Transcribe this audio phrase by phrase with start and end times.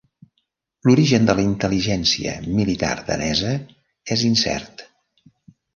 [0.89, 3.53] L'origen de la intel·ligència militar danesa
[4.19, 4.89] és incert.